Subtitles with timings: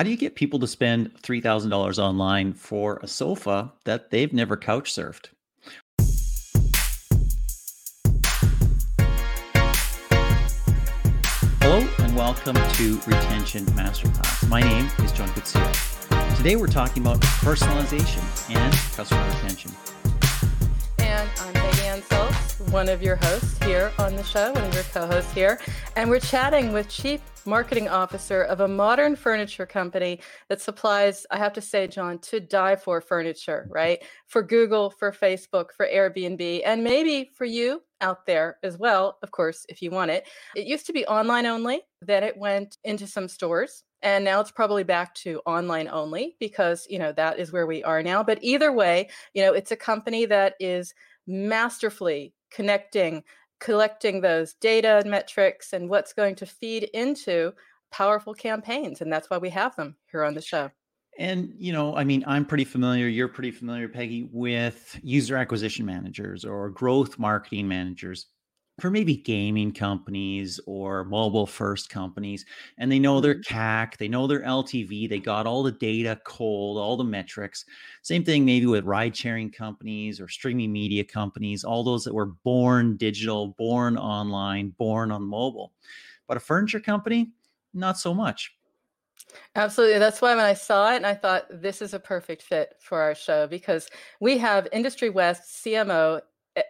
[0.00, 4.56] How do you get people to spend $3,000 online for a sofa that they've never
[4.56, 5.26] couch surfed?
[11.60, 14.48] Hello and welcome to Retention Masterclass.
[14.48, 16.34] My name is John Koetsier.
[16.34, 18.22] Today we're talking about personalization
[18.56, 19.70] and customer retention.
[20.98, 22.29] And I'm Peggy Anne Salz,
[22.70, 25.58] one of your hosts here on the show, one of your co-hosts here.
[25.96, 31.38] And we're chatting with Chief marketing officer of a modern furniture company that supplies, I
[31.38, 34.00] have to say, John, to die for furniture, right?
[34.28, 39.32] For Google, for Facebook, for Airbnb, and maybe for you out there as well, of
[39.32, 40.28] course, if you want it.
[40.54, 43.82] It used to be online only, then it went into some stores.
[44.02, 47.82] And now it's probably back to online only because, you know, that is where we
[47.82, 48.22] are now.
[48.22, 50.94] But either way, you know, it's a company that is
[51.26, 53.22] masterfully connecting
[53.60, 57.52] collecting those data and metrics and what's going to feed into
[57.92, 59.00] powerful campaigns.
[59.00, 60.70] And that's why we have them here on the show.
[61.18, 65.84] And, you know, I mean, I'm pretty familiar, you're pretty familiar, Peggy, with user acquisition
[65.84, 68.26] managers or growth marketing managers
[68.80, 72.44] for maybe gaming companies or mobile first companies
[72.78, 73.54] and they know their mm-hmm.
[73.54, 77.64] CAC, they know their LTV, they got all the data cold, all the metrics.
[78.02, 82.26] Same thing maybe with ride sharing companies or streaming media companies, all those that were
[82.26, 85.72] born digital, born online, born on mobile.
[86.26, 87.32] But a furniture company,
[87.74, 88.54] not so much.
[89.54, 89.98] Absolutely.
[89.98, 93.00] That's why when I saw it and I thought this is a perfect fit for
[93.00, 93.88] our show because
[94.20, 96.20] we have Industry West CMO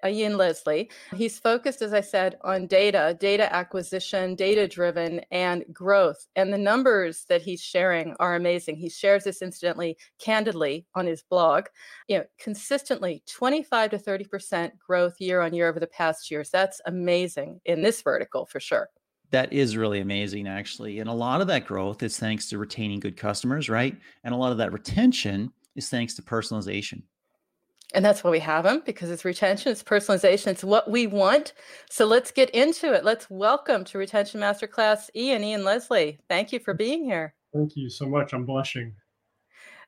[0.07, 0.91] Ian Leslie.
[1.15, 6.27] He's focused, as I said, on data, data acquisition, data driven, and growth.
[6.37, 8.77] And the numbers that he's sharing are amazing.
[8.77, 11.67] He shares this incidentally, candidly on his blog.
[12.09, 16.51] You know, consistently 25 to 30% growth year on year over the past years.
[16.51, 18.89] That's amazing in this vertical for sure.
[19.31, 20.99] That is really amazing, actually.
[20.99, 23.97] And a lot of that growth is thanks to retaining good customers, right?
[24.25, 27.03] And a lot of that retention is thanks to personalization.
[27.93, 31.55] And that's why we have them because it's retention, it's personalization, it's what we want.
[31.91, 33.05] So let's get into it.
[33.05, 36.21] Let's welcome to Retention Masterclass Ian, Ian Leslie.
[36.29, 37.35] Thank you for being here.
[37.53, 38.33] Thank you so much.
[38.33, 38.95] I'm blushing.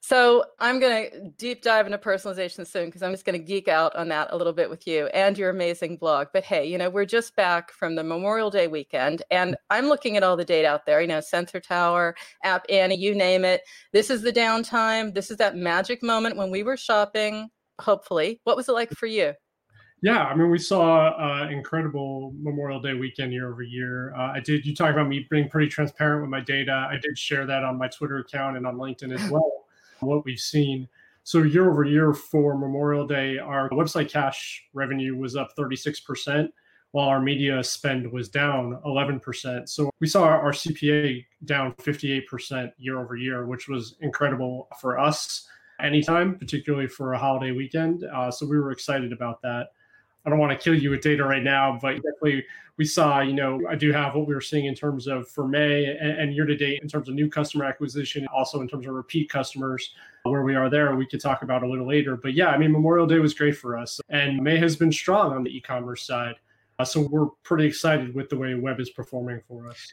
[0.05, 3.69] So I'm going to deep dive into personalization soon because I'm just going to geek
[3.69, 6.27] out on that a little bit with you and your amazing blog.
[6.33, 10.17] But hey, you know, we're just back from the Memorial Day weekend and I'm looking
[10.17, 13.63] at all the data out there, you know, Sensor Tower, App Annie, you name it.
[13.93, 15.15] This is the downtime.
[15.15, 17.49] This is that magic moment when we were shopping
[17.83, 18.41] hopefully.
[18.45, 19.35] What was it like for you?
[20.03, 24.13] Yeah, I mean, we saw uh, incredible Memorial Day weekend year over year.
[24.17, 24.67] Uh, I did.
[24.67, 26.89] You talk about me being pretty transparent with my data.
[26.91, 29.67] I did share that on my Twitter account and on LinkedIn as well.
[30.01, 30.89] what we've seen.
[31.23, 36.49] So year over year for Memorial Day, our website cash revenue was up 36%,
[36.91, 39.69] while our media spend was down 11%.
[39.69, 45.47] So we saw our CPA down 58% year over year, which was incredible for us
[45.83, 48.05] anytime, particularly for a holiday weekend.
[48.05, 49.69] Uh, so we were excited about that.
[50.25, 52.45] I don't want to kill you with data right now, but definitely
[52.77, 55.47] we saw, you know, I do have what we were seeing in terms of for
[55.47, 58.87] May and, and year to date in terms of new customer acquisition, also in terms
[58.87, 60.95] of repeat customers, where we are there.
[60.95, 62.17] We could talk about a little later.
[62.17, 65.33] But yeah, I mean, Memorial Day was great for us, and May has been strong
[65.33, 66.37] on the e commerce side.
[66.79, 69.93] Uh, so we're pretty excited with the way web is performing for us.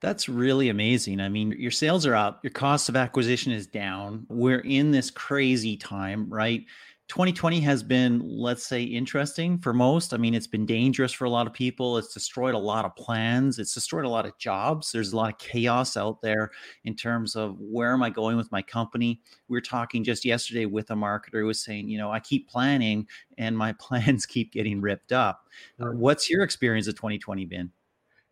[0.00, 1.20] That's really amazing.
[1.20, 4.26] I mean, your sales are up, your cost of acquisition is down.
[4.30, 6.64] We're in this crazy time, right?
[7.08, 10.14] 2020 has been, let's say, interesting for most.
[10.14, 11.98] I mean, it's been dangerous for a lot of people.
[11.98, 13.58] It's destroyed a lot of plans.
[13.58, 14.92] It's destroyed a lot of jobs.
[14.92, 16.52] There's a lot of chaos out there
[16.84, 19.20] in terms of where am I going with my company.
[19.48, 22.48] We were talking just yesterday with a marketer who was saying, you know, I keep
[22.48, 25.48] planning and my plans keep getting ripped up.
[25.98, 27.72] What's your experience of 2020 been?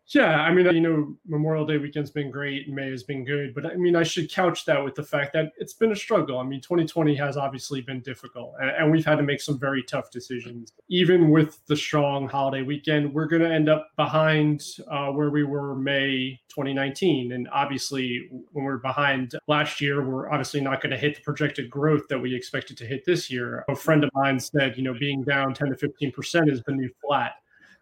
[0.09, 3.67] Yeah, I mean, you know, Memorial Day weekend's been great, May has been good, but
[3.67, 6.39] I mean, I should couch that with the fact that it's been a struggle.
[6.39, 9.83] I mean, 2020 has obviously been difficult, and, and we've had to make some very
[9.83, 10.73] tough decisions.
[10.89, 15.43] Even with the strong holiday weekend, we're going to end up behind uh, where we
[15.43, 20.97] were May 2019, and obviously, when we're behind last year, we're obviously not going to
[20.97, 23.63] hit the projected growth that we expected to hit this year.
[23.69, 26.71] A friend of mine said, you know, being down 10 to 15 percent is the
[26.71, 27.33] new flat.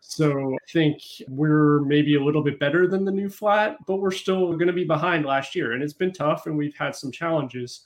[0.10, 4.12] So I think we're maybe a little bit better than the new flat, but we're
[4.12, 5.74] still going to be behind last year.
[5.74, 7.82] And it's been tough and we've had some challenges.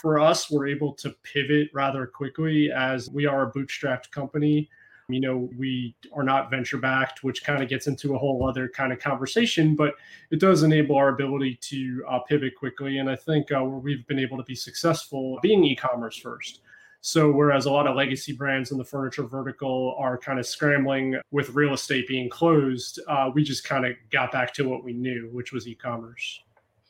[0.00, 4.70] For us, we're able to pivot rather quickly as we are a bootstrapped company.
[5.08, 8.68] You know, we are not venture backed, which kind of gets into a whole other
[8.68, 9.94] kind of conversation, but
[10.30, 12.98] it does enable our ability to uh, pivot quickly.
[12.98, 16.60] And I think uh, we've been able to be successful being e commerce first.
[17.06, 21.20] So, whereas a lot of legacy brands in the furniture vertical are kind of scrambling
[21.32, 24.94] with real estate being closed, uh, we just kind of got back to what we
[24.94, 26.40] knew, which was e commerce.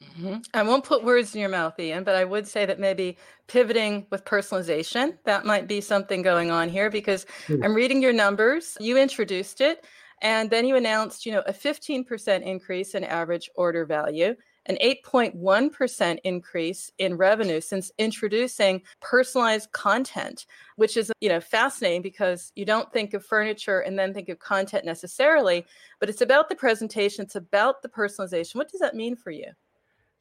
[0.00, 0.37] Mm-hmm.
[0.55, 3.19] I won't put words in your mouth, Ian, but I would say that maybe
[3.49, 7.64] pivoting with personalization, that might be something going on here because mm.
[7.64, 8.76] I'm reading your numbers.
[8.78, 9.84] You introduced it,
[10.22, 16.19] and then you announced, you know, a 15% increase in average order value, an 8.1%
[16.25, 20.46] increase in revenue since introducing personalized content,
[20.76, 24.38] which is, you know, fascinating because you don't think of furniture and then think of
[24.38, 25.66] content necessarily,
[26.00, 28.56] but it's about the presentation, it's about the personalization.
[28.56, 29.52] What does that mean for you?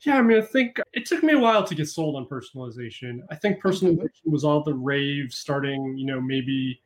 [0.06, 3.20] Yeah, I mean, I think it took me a while to get sold on personalization.
[3.32, 3.68] I think mm-hmm.
[3.68, 6.82] personalization was all the rave starting, you know, maybe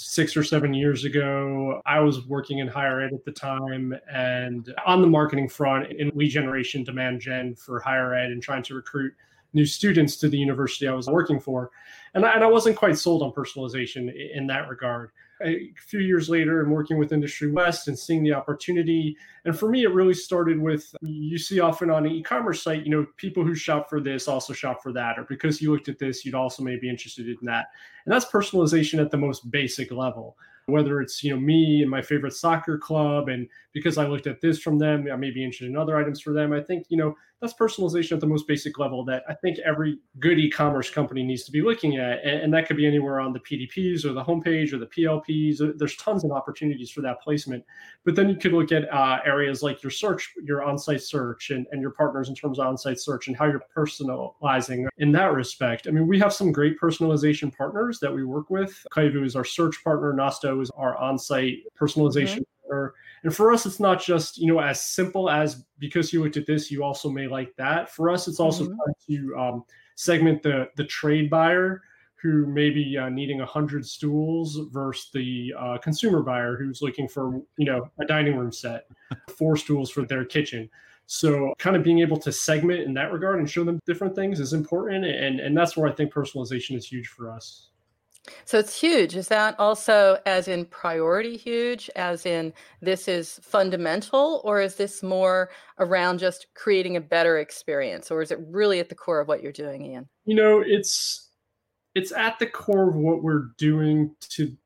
[0.00, 1.82] six or seven years ago.
[1.84, 6.12] I was working in higher ed at the time and on the marketing front in
[6.14, 9.12] lead generation, demand gen for higher ed and trying to recruit
[9.54, 11.72] new students to the university I was working for.
[12.14, 15.10] And I, and I wasn't quite sold on personalization in that regard
[15.44, 19.16] a few years later and working with Industry West and seeing the opportunity.
[19.44, 22.90] And for me, it really started with you see often on an e-commerce site, you
[22.90, 25.98] know, people who shop for this also shop for that, or because you looked at
[25.98, 27.66] this, you'd also may be interested in that.
[28.04, 30.36] And that's personalization at the most basic level
[30.68, 34.40] whether it's you know me and my favorite soccer club and because i looked at
[34.40, 36.52] this from them i may be interested in other items for them.
[36.52, 39.98] I think you know that's personalization at the most basic level that i think every
[40.18, 43.32] good e-commerce company needs to be looking at and, and that could be anywhere on
[43.32, 47.64] the pdps or the homepage or the plps there's tons of opportunities for that placement.
[48.04, 51.66] But then you could look at uh, areas like your search your on-site search and,
[51.72, 55.86] and your partners in terms of on-site search and how you're personalizing in that respect.
[55.86, 58.86] I mean we have some great personalization partners that we work with.
[58.92, 60.12] Klevu is our search partner.
[60.12, 62.72] Nosto is our on-site personalization mm-hmm.
[63.24, 66.46] And for us, it's not just you know as simple as because you looked at
[66.46, 67.90] this, you also may like that.
[67.90, 69.12] For us, it's also mm-hmm.
[69.12, 69.64] to um,
[69.96, 71.82] segment the the trade buyer
[72.20, 77.40] who may be uh, needing 100 stools versus the uh, consumer buyer who's looking for
[77.56, 78.86] you know a dining room set
[79.36, 80.68] four stools for their kitchen
[81.06, 84.40] so kind of being able to segment in that regard and show them different things
[84.40, 87.68] is important and and that's where i think personalization is huge for us
[88.44, 89.16] so it's huge.
[89.16, 95.02] Is that also as in priority huge, as in this is fundamental, or is this
[95.02, 99.28] more around just creating a better experience, or is it really at the core of
[99.28, 100.08] what you're doing, Ian?
[100.24, 101.30] You know, it's
[101.94, 104.56] it's at the core of what we're doing to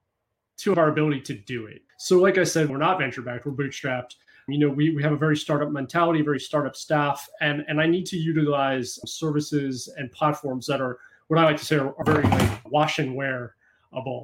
[0.59, 1.83] to our ability to do it.
[1.99, 4.17] So, like I said, we're not venture backed, we're bootstrapped.
[4.49, 7.87] You know, we, we have a very startup mentality, very startup staff, and and I
[7.87, 10.99] need to utilize services and platforms that are
[11.33, 13.55] what I like to say are, are very like wash and wear.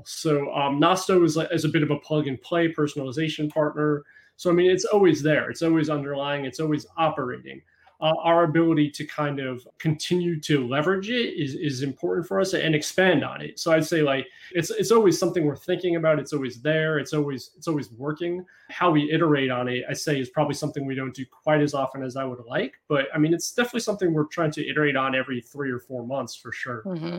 [0.05, 4.03] So um, Nosto is, is a bit of a plug and play personalization partner.
[4.37, 5.49] So I mean, it's always there.
[5.49, 6.45] It's always underlying.
[6.45, 7.63] It's always operating.
[8.01, 12.55] Uh, our ability to kind of continue to leverage it is, is important for us
[12.55, 13.59] and expand on it.
[13.59, 16.21] So I'd say like it's it's always something we're thinking about.
[16.21, 17.01] It's always there.
[17.01, 18.45] It's always it's always working.
[18.71, 21.75] How we iterate on it, I say, is probably something we don't do quite as
[21.75, 22.75] often as I would like.
[22.87, 26.07] But I mean, it's definitely something we're trying to iterate on every three or four
[26.07, 26.85] months for sure.
[26.87, 27.19] Mm-hmm.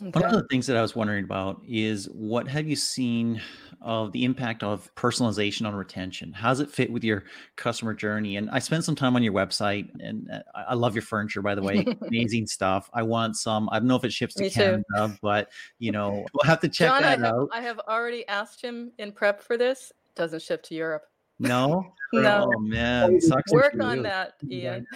[0.00, 3.40] One of the things that I was wondering about is what have you seen
[3.80, 6.32] of the impact of personalization on retention?
[6.32, 7.24] How does it fit with your
[7.56, 8.36] customer journey?
[8.36, 11.54] And I spent some time on your website, and uh, I love your furniture, by
[11.54, 11.84] the way.
[12.06, 12.88] Amazing stuff.
[12.94, 13.68] I want some.
[13.72, 15.14] I don't know if it ships to Me Canada, too.
[15.20, 17.48] but you know, we'll have to check John, that I have, out.
[17.52, 19.92] I have already asked him in prep for this.
[20.14, 21.04] Doesn't ship to Europe.
[21.40, 21.92] No.
[22.12, 22.50] no.
[22.54, 24.86] Oh man, Sucks work on that, Ian.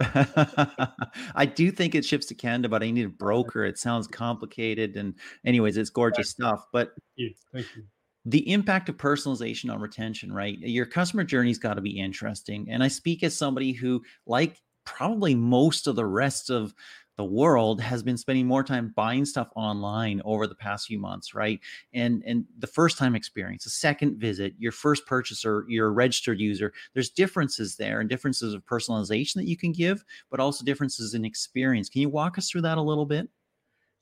[1.34, 3.64] I do think it ships to Canada, but I need a broker.
[3.64, 4.96] It sounds complicated.
[4.96, 5.14] And,
[5.44, 6.66] anyways, it's gorgeous stuff.
[6.72, 7.34] But Thank you.
[7.52, 7.84] Thank you.
[8.24, 10.58] the impact of personalization on retention, right?
[10.58, 12.68] Your customer journey's got to be interesting.
[12.70, 16.74] And I speak as somebody who, like probably most of the rest of
[17.16, 21.34] the world has been spending more time buying stuff online over the past few months
[21.34, 21.60] right?
[21.92, 26.72] And and the first time experience the second visit your first purchaser your registered user
[26.94, 31.24] there's differences there and differences of personalization that you can give but also differences in
[31.24, 31.88] experience.
[31.88, 33.28] Can you walk us through that a little bit?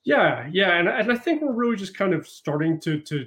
[0.05, 3.27] Yeah yeah and, and i think we're really just kind of starting to to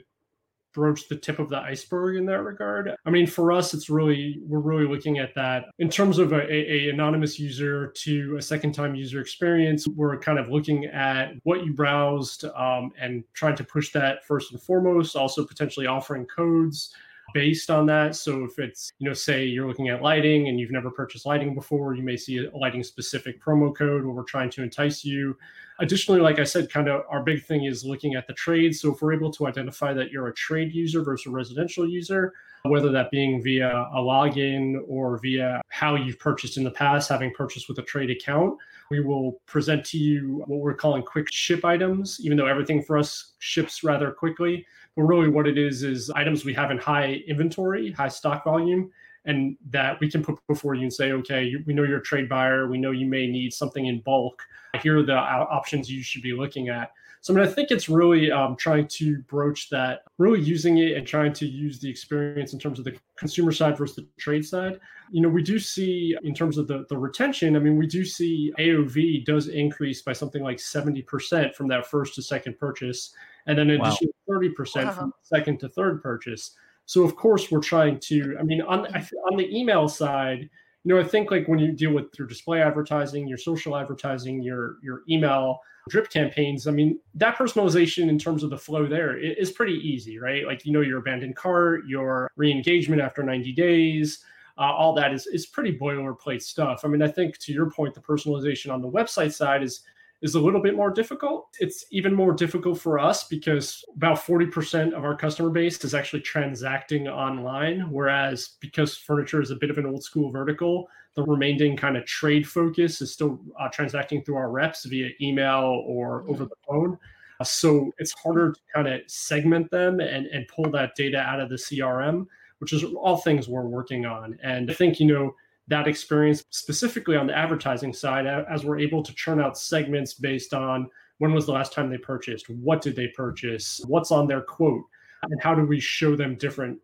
[0.73, 2.91] broach the tip of the iceberg in that regard.
[3.05, 6.51] I mean, for us, it's really we're really looking at that in terms of a,
[6.51, 9.87] a, anonymous user to a second time user experience.
[9.87, 14.51] We're kind of looking at what you browsed um, and trying to push that first
[14.51, 15.15] and foremost.
[15.15, 16.93] Also, potentially offering codes
[17.33, 18.15] based on that.
[18.15, 21.55] So if it's, you know, say you're looking at lighting and you've never purchased lighting
[21.55, 25.37] before, you may see a lighting specific promo code where we're trying to entice you.
[25.81, 28.75] Additionally, like I said, kind of our big thing is looking at the trade.
[28.75, 32.33] So if we're able to identify that you're a trade user versus a residential user,
[32.63, 37.31] whether that being via a login or via how you've purchased in the past, having
[37.33, 38.55] purchased with a trade account,
[38.91, 42.97] we will present to you what we're calling quick ship items, even though everything for
[42.97, 44.63] us ships rather quickly.
[44.95, 48.91] But really, what it is is items we have in high inventory, high stock volume,
[49.25, 52.27] and that we can put before you and say, okay, we know you're a trade
[52.27, 52.67] buyer.
[52.67, 54.41] We know you may need something in bulk.
[54.81, 56.91] Here are the options you should be looking at.
[57.21, 60.97] So I mean, I think it's really um, trying to broach that, really using it
[60.97, 64.43] and trying to use the experience in terms of the consumer side versus the trade
[64.43, 64.79] side.
[65.11, 68.03] You know, we do see in terms of the, the retention, I mean, we do
[68.03, 73.13] see AOV does increase by something like 70% from that first to second purchase,
[73.45, 73.89] and then an wow.
[73.89, 74.91] additional 30% wow.
[74.91, 76.55] from second to third purchase.
[76.85, 78.35] So of course we're trying to.
[78.39, 80.49] I mean, on on the email side,
[80.83, 84.41] you know, I think like when you deal with your display advertising, your social advertising,
[84.41, 85.59] your your email
[85.89, 90.19] drip campaigns, I mean, that personalization in terms of the flow there is pretty easy,
[90.19, 90.45] right?
[90.45, 94.23] Like you know your abandoned cart, your re-engagement after 90 days.
[94.57, 96.81] Uh, all that is is pretty boilerplate stuff.
[96.83, 99.81] I mean, I think to your point, the personalization on the website side is
[100.21, 101.49] is a little bit more difficult.
[101.59, 106.21] It's even more difficult for us because about 40% of our customer base is actually
[106.21, 107.89] transacting online.
[107.91, 112.05] Whereas because furniture is a bit of an old school vertical, the remaining kind of
[112.05, 116.97] trade focus is still uh, transacting through our reps via email or over the phone.
[117.39, 121.39] Uh, so it's harder to kind of segment them and, and pull that data out
[121.39, 122.27] of the CRM,
[122.59, 124.37] which is all things we're working on.
[124.43, 125.35] And I think, you know,
[125.67, 130.53] that experience specifically on the advertising side as we're able to churn out segments based
[130.53, 130.89] on
[131.19, 134.83] when was the last time they purchased what did they purchase what's on their quote
[135.23, 136.79] and how do we show them different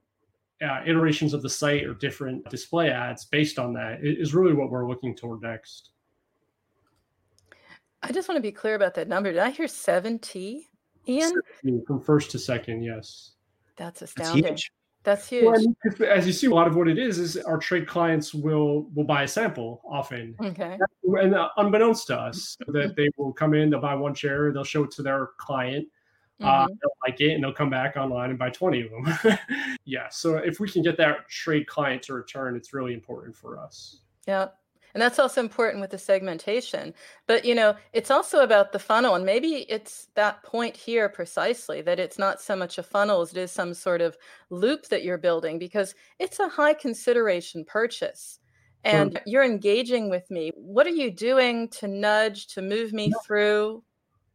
[0.62, 4.72] uh, iterations of the site or different display ads based on that is really what
[4.72, 5.92] we're looking toward next.
[8.02, 9.32] I just want to be clear about that number.
[9.32, 10.70] Did i hear 70
[11.08, 11.34] ian?
[11.86, 13.32] From first to second yes.
[13.76, 14.44] That's astounding.
[14.44, 14.70] that's
[15.04, 15.46] that's huge.
[15.46, 15.56] Well,
[16.10, 19.06] as you see, a lot of what it is is our trade clients will will
[19.06, 23.70] buy a sample often, okay, and uh, unbeknownst to us, that they will come in,
[23.70, 25.88] they'll buy one chair, they'll show it to their client,
[26.42, 26.64] uh, mm-hmm.
[26.64, 29.38] uh, they'll like it, and they'll come back online and buy twenty of them.
[29.86, 33.60] yeah, so if we can get that trade client to return, it's really important for
[33.60, 34.02] us.
[34.28, 34.48] Yeah,
[34.98, 36.92] and that's also important with the segmentation.
[37.28, 39.14] But, you know, it's also about the funnel.
[39.14, 43.30] And maybe it's that point here precisely that it's not so much a funnel as
[43.30, 44.18] it is some sort of
[44.50, 48.40] loop that you're building because it's a high consideration purchase.
[48.84, 49.22] And sure.
[49.28, 50.52] you're engaging with me.
[50.56, 53.84] What are you doing to nudge, to move me through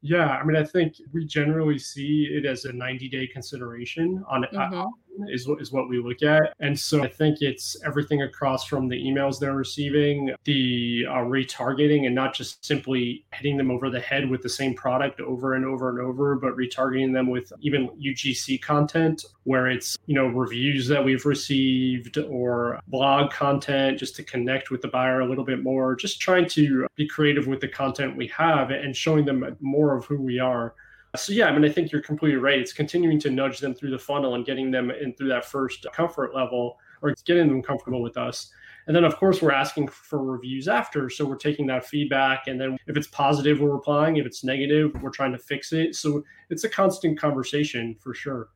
[0.05, 4.43] yeah, I mean, I think we generally see it as a 90 day consideration on
[4.43, 4.89] mm-hmm.
[5.29, 8.89] Is what is what we look at, and so I think it's everything across from
[8.89, 14.01] the emails they're receiving, the uh, retargeting, and not just simply hitting them over the
[14.01, 17.89] head with the same product over and over and over, but retargeting them with even
[18.01, 24.23] UGC content where it's you know reviews that we've received or blog content just to
[24.23, 25.95] connect with the buyer a little bit more.
[25.95, 30.05] Just trying to be creative with the content we have and showing them more of
[30.05, 30.75] who we are.
[31.15, 32.59] So yeah, I mean, I think you're completely right.
[32.59, 35.87] It's continuing to nudge them through the funnel and getting them in through that first
[35.93, 38.51] comfort level, or getting them comfortable with us.
[38.87, 41.11] And then, of course, we're asking for reviews after.
[41.11, 42.47] So we're taking that feedback.
[42.47, 44.17] And then if it's positive, we're replying.
[44.17, 45.95] If it's negative, we're trying to fix it.
[45.95, 48.49] So it's a constant conversation for sure.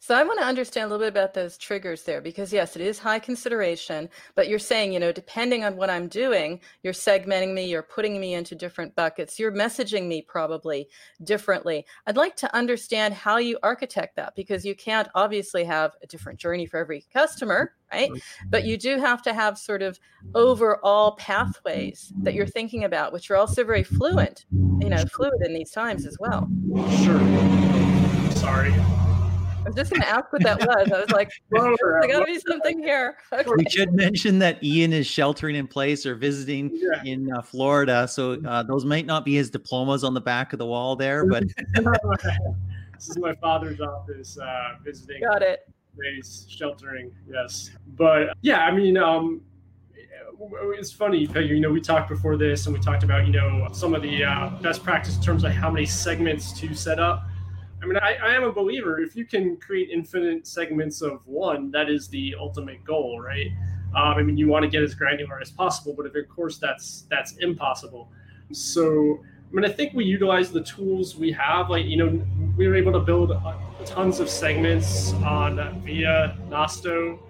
[0.00, 2.82] So I want to understand a little bit about those triggers there because yes, it
[2.82, 7.52] is high consideration, but you're saying, you know, depending on what I'm doing, you're segmenting
[7.52, 10.88] me, you're putting me into different buckets, you're messaging me probably
[11.24, 11.84] differently.
[12.06, 16.38] I'd like to understand how you architect that because you can't obviously have a different
[16.38, 18.10] journey for every customer, right?
[18.48, 19.98] But you do have to have sort of
[20.34, 25.54] overall pathways that you're thinking about, which are also very fluent, you know, fluid in
[25.54, 26.48] these times as well.
[27.02, 28.30] Sure.
[28.36, 28.72] Sorry.
[29.68, 30.90] I was just going to ask what that was.
[30.90, 33.18] I was like, there got to be something here.
[33.30, 33.50] Okay.
[33.54, 37.02] We should mention that Ian is sheltering in place or visiting yeah.
[37.04, 38.08] in uh, Florida.
[38.08, 41.26] So uh, those might not be his diplomas on the back of the wall there,
[41.26, 41.44] but
[41.74, 45.20] this is my father's office uh, visiting.
[45.20, 45.68] Got it.
[45.98, 47.70] Base sheltering, yes.
[47.96, 49.42] But yeah, I mean, um,
[50.78, 51.48] it's funny, Peggy.
[51.48, 54.24] You know, we talked before this, and we talked about you know some of the
[54.24, 57.24] uh, best practice in terms of how many segments to set up.
[57.82, 59.00] I mean, I, I am a believer.
[59.00, 63.52] If you can create infinite segments of one, that is the ultimate goal, right?
[63.96, 67.06] Um, I mean, you want to get as granular as possible, but of course, that's
[67.08, 68.10] that's impossible.
[68.52, 69.20] So,
[69.50, 71.70] I mean, I think we utilize the tools we have.
[71.70, 73.32] Like, you know, we were able to build
[73.86, 77.20] tons of segments on via Nosto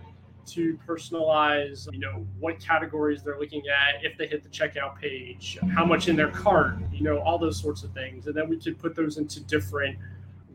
[0.47, 5.59] to personalize, you know, what categories they're looking at, if they hit the checkout page,
[5.75, 8.59] how much in their cart, you know, all those sorts of things, and then we
[8.59, 9.99] could put those into different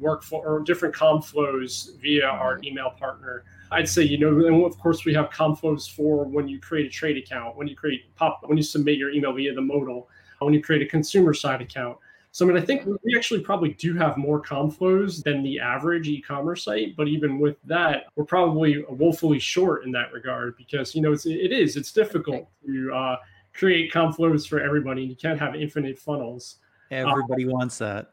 [0.04, 3.44] workflow or different com flows via our email partner.
[3.72, 6.86] I'd say, you know, and of course we have com flows for when you create
[6.86, 10.10] a trade account, when you create pop, when you submit your email via the modal,
[10.40, 11.98] when you create a consumer side account.
[12.32, 15.60] So I mean, I think we actually probably do have more com flows than the
[15.60, 20.96] average e-commerce site, but even with that, we're probably woefully short in that regard because
[20.96, 23.18] you know it's it is it's difficult to uh,
[23.54, 25.04] create com flows for everybody.
[25.04, 26.58] and You can't have infinite funnels.
[26.90, 28.13] Everybody um, wants that.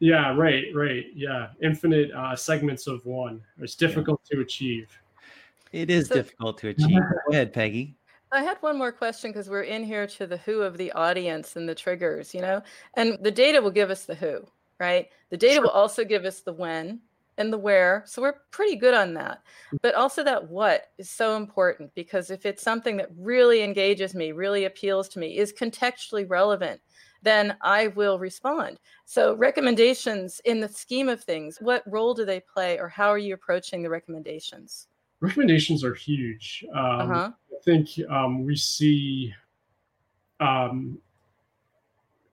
[0.00, 1.06] Yeah, right, right.
[1.14, 3.42] Yeah, infinite uh, segments of one.
[3.58, 4.36] It's difficult yeah.
[4.36, 4.88] to achieve.
[5.72, 7.00] It is so, difficult to achieve.
[7.26, 7.94] Go ahead, Peggy.
[8.30, 11.56] I had one more question because we're in here to the who of the audience
[11.56, 12.62] and the triggers, you know,
[12.94, 14.46] and the data will give us the who,
[14.78, 15.08] right?
[15.30, 15.62] The data sure.
[15.62, 17.00] will also give us the when
[17.38, 18.02] and the where.
[18.06, 19.42] So we're pretty good on that.
[19.72, 19.78] Mm.
[19.80, 24.32] But also that what is so important because if it's something that really engages me,
[24.32, 26.80] really appeals to me, is contextually relevant,
[27.22, 28.78] then I will respond.
[29.04, 33.18] So recommendations in the scheme of things, what role do they play or how are
[33.18, 34.88] you approaching the recommendations?
[35.20, 36.64] recommendations are huge.
[36.74, 37.30] Um, uh-huh.
[37.50, 39.34] I think um, we see
[40.40, 40.98] um,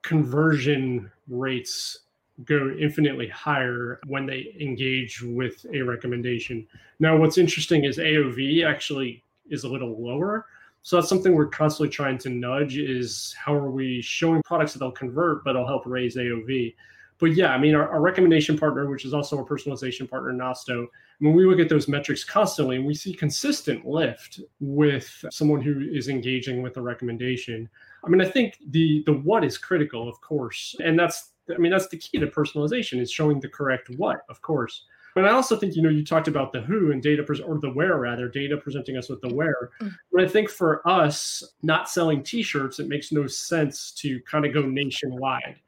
[0.02, 2.00] conversion rates
[2.44, 6.68] go infinitely higher when they engage with a recommendation.
[7.00, 10.46] Now, what's interesting is AOV actually is a little lower.
[10.86, 14.80] So that's something we're constantly trying to nudge is how are we showing products that
[14.80, 16.76] they'll convert, but it'll help raise AOV
[17.18, 20.88] but yeah, I mean, our, our, recommendation partner, which is also our personalization partner, Nosto,
[21.20, 25.80] when we look at those metrics constantly and we see consistent lift with someone who
[25.80, 27.70] is engaging with a recommendation.
[28.04, 31.72] I mean, I think the the what is critical, of course, and that's I mean
[31.72, 34.84] that's the key to personalization is showing the correct what, of course.
[35.16, 37.58] But I also think you know you talked about the who and data pres- or
[37.60, 39.72] the where rather data presenting us with the where.
[39.82, 39.96] Mm.
[40.12, 44.54] But I think for us not selling T-shirts, it makes no sense to kind of
[44.54, 45.62] go nationwide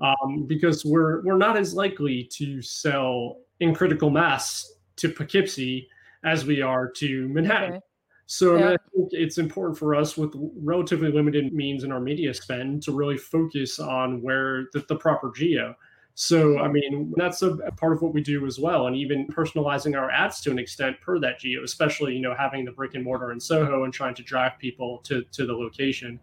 [0.00, 5.88] um, because we're we're not as likely to sell in critical mass to Poughkeepsie
[6.24, 7.72] as we are to Manhattan.
[7.72, 7.80] Okay.
[8.26, 8.70] So yeah.
[8.70, 10.32] I, think it's important for us with
[10.62, 15.32] relatively limited means in our media spend to really focus on where the, the proper
[15.34, 15.74] geo.
[16.14, 18.86] So, I mean, that's a, part of what we do as well.
[18.86, 22.64] And even personalizing our ads to an extent per that geo, especially, you know, having
[22.64, 26.20] the brick and mortar in Soho and trying to drive people to, to the location.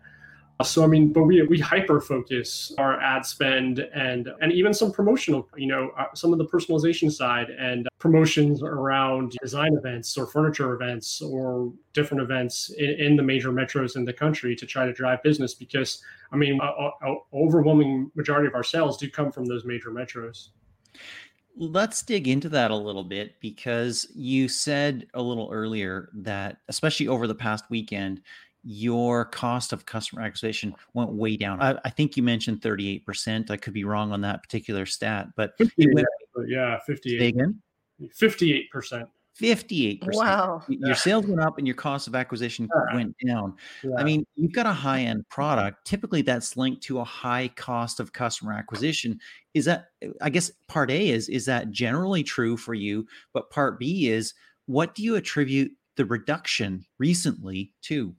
[0.66, 4.92] So I mean, but we we hyper focus our ad spend and and even some
[4.92, 10.28] promotional, you know, uh, some of the personalization side and promotions around design events or
[10.28, 14.86] furniture events or different events in, in the major metros in the country to try
[14.86, 16.02] to drive business because
[16.34, 20.50] I mean, a, a overwhelming majority of our sales do come from those major metros.
[21.56, 27.08] Let's dig into that a little bit because you said a little earlier that, especially
[27.08, 28.22] over the past weekend,
[28.64, 31.62] your cost of customer acquisition went way down.
[31.62, 33.50] I, I, think you mentioned 38%.
[33.50, 36.08] I could be wrong on that particular stat, but it went,
[36.48, 37.36] yeah, 58.
[37.36, 37.62] Again?
[38.02, 39.08] 58%.
[39.40, 40.00] 58%.
[40.16, 40.64] Wow.
[40.68, 42.96] Your sales went up and your cost of acquisition yeah.
[42.96, 43.56] went down.
[43.84, 43.92] Yeah.
[43.98, 45.86] I mean, you've got a high end product.
[45.86, 49.20] Typically, that's linked to a high cost of customer acquisition.
[49.54, 49.92] Is that,
[50.22, 53.08] I guess, part A is, is that generally true for you?
[53.34, 54.34] But part B is,
[54.66, 58.14] what do you attribute the reduction recently to?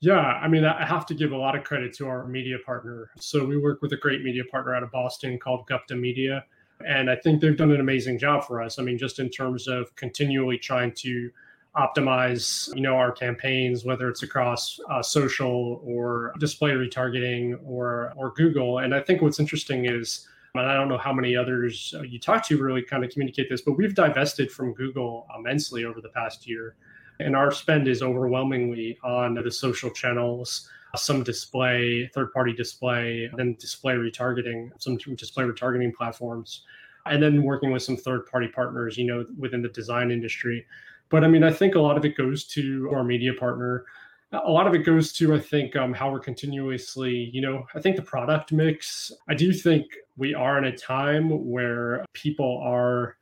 [0.00, 3.10] Yeah, I mean, I have to give a lot of credit to our media partner.
[3.18, 6.44] So we work with a great media partner out of Boston called Gupta Media.
[6.86, 8.78] And I think they've done an amazing job for us.
[8.78, 11.30] I mean, just in terms of continually trying to
[11.76, 18.32] optimize, you know, our campaigns, whether it's across uh, social or display retargeting or or
[18.32, 18.78] Google.
[18.78, 22.18] And I think what's interesting is, and I don't know how many others uh, you
[22.18, 26.08] talk to really kind of communicate this, but we've divested from Google immensely over the
[26.08, 26.74] past year.
[27.20, 33.56] And our spend is overwhelmingly on the social channels, some display, third party display, then
[33.58, 36.62] display retargeting, some display retargeting platforms,
[37.06, 40.66] and then working with some third party partners, you know, within the design industry.
[41.08, 43.84] But I mean, I think a lot of it goes to our media partner.
[44.32, 47.80] A lot of it goes to, I think, um, how we're continuously, you know, I
[47.80, 49.10] think the product mix.
[49.28, 53.16] I do think we are in a time where people are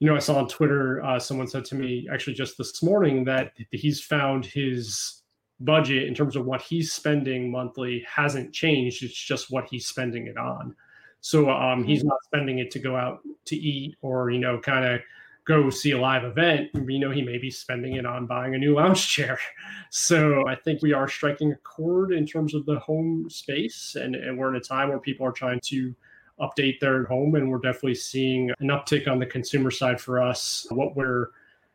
[0.00, 3.22] you know, I saw on Twitter uh, someone said to me actually just this morning
[3.24, 5.22] that he's found his
[5.60, 9.04] budget in terms of what he's spending monthly hasn't changed.
[9.04, 10.74] It's just what he's spending it on.
[11.20, 14.86] So um, he's not spending it to go out to eat or you know kind
[14.86, 15.00] of
[15.46, 16.70] go see a live event.
[16.74, 19.38] You know, he may be spending it on buying a new lounge chair.
[19.92, 24.14] So I think we are striking a chord in terms of the home space, and,
[24.14, 25.92] and we're in a time where people are trying to
[26.40, 27.34] update there at home.
[27.34, 30.66] And we're definitely seeing an uptick on the consumer side for us.
[30.70, 31.28] What we're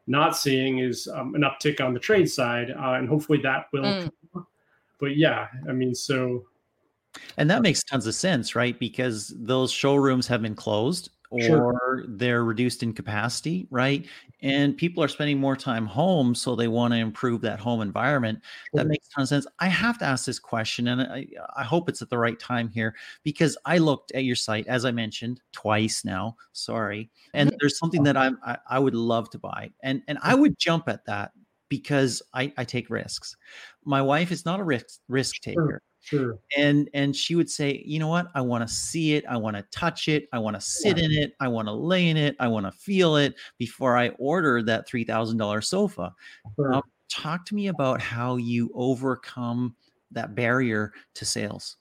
[0.07, 3.83] not seeing is um, an uptick on the trade side, uh, and hopefully that will.
[3.83, 4.11] Mm.
[4.99, 6.43] But yeah, I mean, so.
[7.37, 8.77] And that makes tons of sense, right?
[8.77, 12.05] Because those showrooms have been closed or Sure.
[12.07, 14.03] they're reduced in capacity, right?
[14.03, 14.47] Mm-hmm.
[14.47, 18.39] And people are spending more time home, so they want to improve that home environment.
[18.73, 19.47] That makes a ton of sense.
[19.59, 22.69] I have to ask this question, and I, I hope it's at the right time
[22.69, 26.35] here because I looked at your site, as I mentioned, twice now.
[26.53, 30.31] Sorry, and there's something that I'm, I I would love to buy, and and I
[30.31, 30.41] mm-hmm.
[30.41, 31.31] would jump at that
[31.69, 33.35] because I I take risks.
[33.83, 36.39] My wife is not a risk risk taker Sure.
[36.55, 38.27] and and she would say you know what?
[38.35, 39.25] I want to see it.
[39.27, 40.27] I want to touch it.
[40.33, 41.05] I want to sit Yeah.
[41.05, 41.33] in it.
[41.39, 42.35] I want to lay in it.
[42.39, 46.13] I want to feel it before i order that $3000 sofa.
[46.55, 46.73] Sure.
[46.75, 49.75] um, talk to me about how you overcome
[50.11, 51.77] that barrier to sales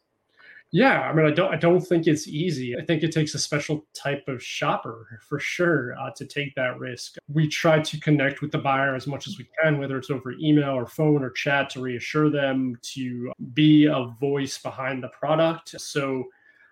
[0.74, 2.76] Yeah, I mean, I don't, I don't think it's easy.
[2.76, 6.80] I think it takes a special type of shopper for sure uh, to take that
[6.80, 7.14] risk.
[7.32, 10.32] We try to connect with the buyer as much as we can, whether it's over
[10.32, 15.80] email or phone or chat, to reassure them to be a voice behind the product.
[15.80, 16.24] So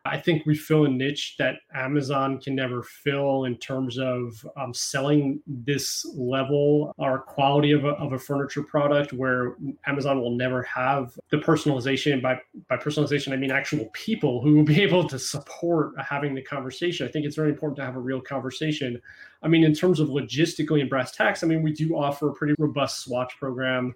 [0.05, 4.75] I think we fill a niche that Amazon can never fill in terms of um,
[4.75, 10.63] selling this level or quality of a, of a furniture product where Amazon will never
[10.65, 12.21] have the personalization.
[12.21, 16.43] By, by personalization, I mean actual people who will be able to support having the
[16.43, 17.07] conversation.
[17.07, 19.01] I think it's very important to have a real conversation.
[19.43, 22.35] I mean, in terms of logistically and brass tacks, I mean, we do offer a
[22.35, 23.95] pretty robust swatch program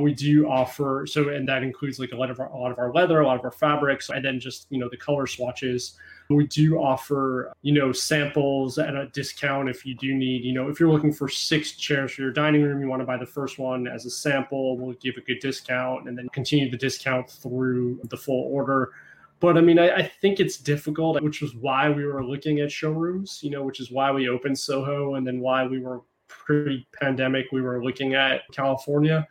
[0.00, 2.78] we do offer so and that includes like a lot of our, a lot of
[2.78, 5.94] our leather a lot of our fabrics and then just you know the color swatches.
[6.30, 10.68] We do offer you know samples at a discount if you do need you know
[10.68, 13.26] if you're looking for six chairs for your dining room you want to buy the
[13.26, 17.30] first one as a sample we'll give a good discount and then continue the discount
[17.30, 18.92] through the full order.
[19.40, 22.72] But I mean, I, I, think it's difficult, which was why we were looking at
[22.72, 26.86] showrooms, you know, which is why we opened Soho and then why we were pre
[26.92, 29.26] pandemic, we were looking at California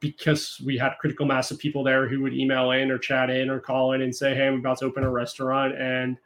[0.00, 3.50] because we had critical mass of people there who would email in or chat in
[3.50, 6.16] or call in and say, Hey, I'm about to open a restaurant and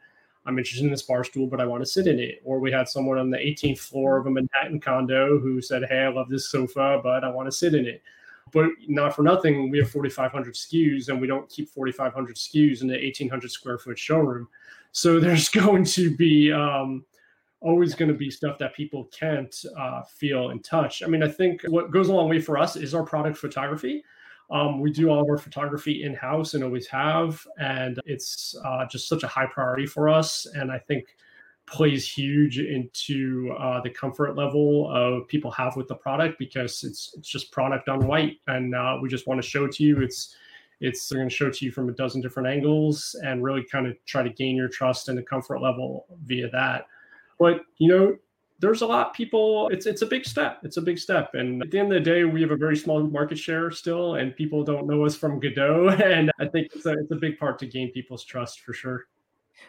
[0.45, 2.41] I'm interested in this bar stool, but I want to sit in it.
[2.43, 5.99] Or we had someone on the 18th floor of a Manhattan condo who said, Hey,
[5.99, 8.01] I love this sofa, but I want to sit in it.
[8.51, 12.87] But not for nothing, we have 4,500 SKUs and we don't keep 4,500 SKUs in
[12.87, 14.47] the 1,800 square foot showroom.
[14.91, 17.03] So there's going to be um,
[17.65, 21.01] always going to be stuff that people can't uh, feel and touch.
[21.03, 24.03] I mean, I think what goes a long way for us is our product photography.
[24.51, 28.85] Um, we do all of our photography in house and always have, and it's uh,
[28.85, 30.45] just such a high priority for us.
[30.53, 31.15] And I think
[31.65, 37.15] plays huge into uh, the comfort level of people have with the product because it's
[37.17, 40.35] it's just product on white, and uh, we just want to show to you it's
[40.81, 43.95] it's going to show to you from a dozen different angles and really kind of
[44.05, 46.85] try to gain your trust and the comfort level via that.
[47.39, 48.17] But you know,
[48.59, 49.69] there's a lot people.
[49.69, 50.59] It's it's a big step.
[50.63, 51.31] It's a big step.
[51.33, 54.15] And at the end of the day, we have a very small market share still,
[54.15, 55.89] and people don't know us from Godot.
[56.03, 59.05] And I think it's a it's a big part to gain people's trust for sure.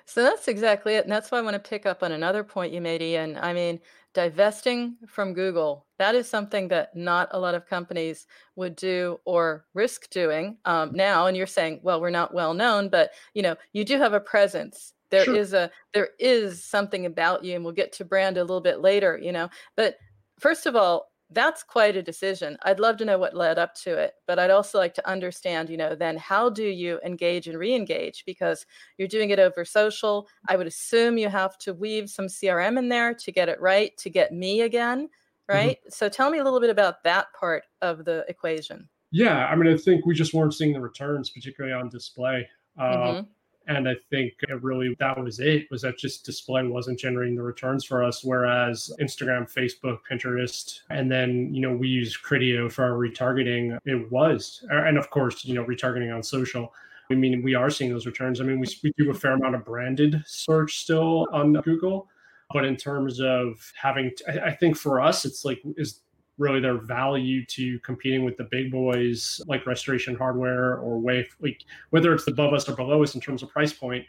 [0.04, 1.04] So that's exactly it.
[1.04, 3.38] And that's why I want to pick up on another point you made, Ian.
[3.40, 3.80] I mean,
[4.14, 8.26] divesting from Google, that is something that not a lot of companies
[8.56, 11.26] would do or risk doing um, now.
[11.26, 14.20] And you're saying, well, we're not well known, but you know, you do have a
[14.20, 15.36] presence there Sure.
[15.36, 18.80] is a there is something about you and we'll get to brand a little bit
[18.80, 19.96] later you know but
[20.38, 23.96] first of all that's quite a decision i'd love to know what led up to
[23.96, 27.58] it but i'd also like to understand you know then how do you engage and
[27.58, 28.64] re-engage because
[28.96, 32.88] you're doing it over social i would assume you have to weave some crm in
[32.88, 35.08] there to get it right to get me again
[35.48, 39.56] right so tell me a little bit about that part of the equation Yeah, I
[39.56, 42.48] mean, I think we just weren't seeing the returns, particularly on display.
[42.78, 43.35] Uh, Mhm.
[43.68, 45.66] And I think it really that was it.
[45.70, 51.10] Was that just display wasn't generating the returns for us, whereas Instagram, Facebook, Pinterest, and
[51.10, 53.78] then you know we use Criteo for our retargeting.
[53.84, 56.72] It was, and of course, you know retargeting on social.
[57.10, 58.40] I mean, we are seeing those returns.
[58.40, 62.08] I mean, we, we do a fair amount of branded search still on Google,
[62.52, 66.00] but in terms of having, I, I think for us, it's like is
[66.38, 71.62] really their value to competing with the big boys like restoration hardware or wave like
[71.90, 74.04] whether it's above us or below us in terms of price point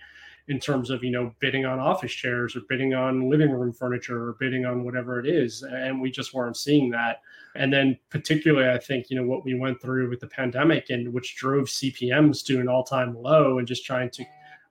[0.47, 4.29] in terms of you know bidding on office chairs or bidding on living room furniture
[4.29, 5.63] or bidding on whatever it is.
[5.63, 7.21] And we just weren't seeing that.
[7.55, 11.11] And then particularly i think you know what we went through with the pandemic and
[11.11, 14.23] which drove cpms to an all-time low and just trying to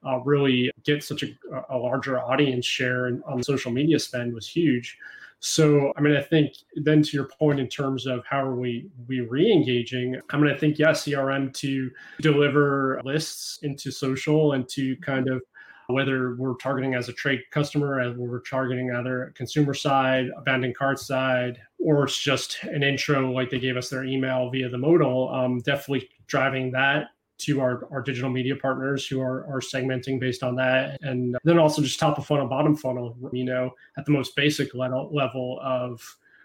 [0.06, 1.28] uh, really get such a,
[1.70, 4.98] a larger audience share on social media spend was huge
[5.46, 8.88] so, I mean, I think then to your point in terms of how are we
[9.06, 11.88] we re-engaging, I mean, I think yes, CRM to
[12.20, 15.40] deliver lists into social and to kind of
[15.86, 20.98] whether we're targeting as a trade customer, as we're targeting either consumer side, abandoned cart
[20.98, 25.32] side, or it's just an intro like they gave us their email via the modal.
[25.32, 30.42] Um, definitely driving that to our, our digital media partners who are, are segmenting based
[30.42, 30.98] on that.
[31.02, 34.74] And then also just top of funnel, bottom funnel, you know, at the most basic
[34.74, 36.02] level, level of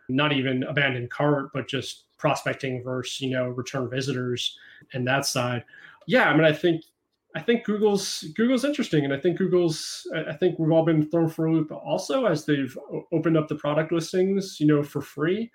[0.09, 4.57] not even abandoned cart, but just prospecting versus, you know, return visitors
[4.93, 5.63] and that side.
[6.07, 6.83] Yeah, I mean, I think
[7.33, 11.29] I think Google's Google's interesting, and I think Google's I think we've all been thrown
[11.29, 12.77] for a loop also as they've
[13.11, 15.49] opened up the product listings, you know, for free.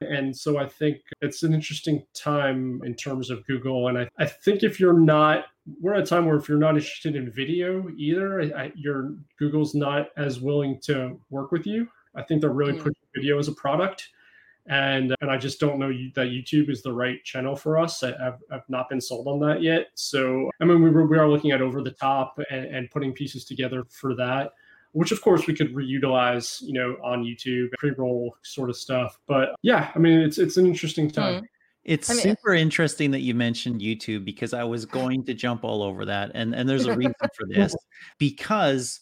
[0.00, 3.88] And so I think it's an interesting time in terms of Google.
[3.88, 5.46] And I, I think if you're not,
[5.80, 9.74] we're at a time where if you're not interested in video either, I, your Google's
[9.74, 11.88] not as willing to work with you.
[12.14, 12.78] I think they're really mm.
[12.78, 14.08] pushing video as a product.
[14.66, 18.02] And, and I just don't know that YouTube is the right channel for us.
[18.02, 19.88] I, have I've not been sold on that yet.
[19.94, 23.44] So, I mean, we, we are looking at over the top and, and putting pieces
[23.44, 24.52] together for that
[24.92, 29.18] which of course we could reutilize, you know, on YouTube, pre-roll sort of stuff.
[29.26, 31.42] But yeah, I mean, it's it's an interesting time.
[31.42, 31.46] Mm.
[31.84, 35.64] It's I mean, super interesting that you mentioned YouTube because I was going to jump
[35.64, 37.74] all over that, and and there's a reason for this
[38.18, 39.00] because,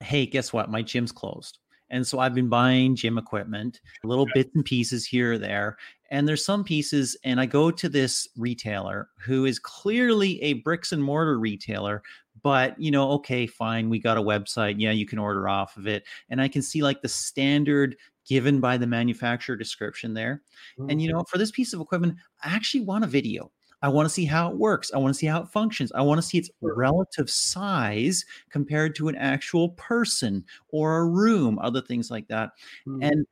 [0.00, 0.70] hey, guess what?
[0.70, 1.58] My gym's closed.
[1.90, 4.42] And so I've been buying gym equipment, little yeah.
[4.42, 5.76] bits and pieces here or there.
[6.10, 10.92] And there's some pieces, and I go to this retailer who is clearly a bricks
[10.92, 12.02] and mortar retailer,
[12.42, 15.86] but you know okay fine we got a website yeah you can order off of
[15.86, 20.42] it and i can see like the standard given by the manufacturer description there
[20.78, 20.90] mm-hmm.
[20.90, 21.18] and you mm-hmm.
[21.18, 23.50] know for this piece of equipment i actually want a video
[23.82, 24.92] I want to see how it works.
[24.92, 25.90] I want to see how it functions.
[25.92, 31.58] I want to see its relative size compared to an actual person or a room,
[31.58, 32.50] other things like that.
[32.86, 33.02] Mm-hmm.
[33.02, 33.26] And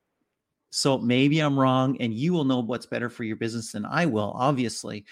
[0.71, 4.07] so maybe I'm wrong, and you will know what's better for your business than I
[4.07, 5.05] will, obviously.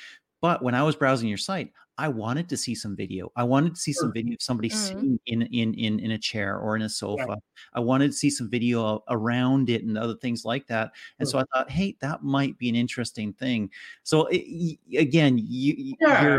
[0.47, 3.33] But when I was browsing your site, I wanted to see some video.
[3.35, 4.79] I wanted to see some video of somebody mm-hmm.
[4.79, 7.37] sitting in, in in in a chair or in a sofa.
[7.75, 10.93] I wanted to see some video around it and other things like that.
[11.19, 13.73] And so I thought, hey, that might be an interesting thing.
[14.05, 16.39] So it, again, you, yeah.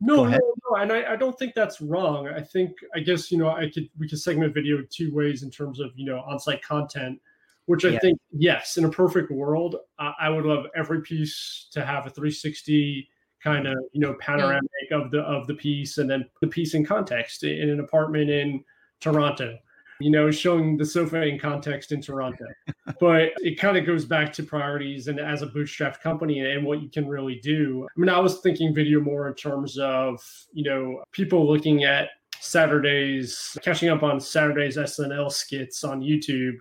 [0.00, 2.28] no, no, no, and I, I don't think that's wrong.
[2.28, 5.50] I think I guess you know I could we could segment video two ways in
[5.50, 7.20] terms of you know on-site content
[7.66, 7.98] which I yeah.
[8.00, 12.10] think, yes, in a perfect world, I, I would love every piece to have a
[12.10, 13.08] 360
[13.42, 14.98] kind of you know panoramic yeah.
[14.98, 18.62] of the of the piece and then the piece in context in an apartment in
[19.00, 19.58] Toronto
[20.00, 22.46] you know showing the sofa in context in Toronto
[23.00, 26.82] but it kind of goes back to priorities and as a bootstrapped company and what
[26.82, 30.64] you can really do I mean I was thinking video more in terms of you
[30.64, 36.56] know people looking at Saturdays catching up on Saturdays SNL skits on YouTube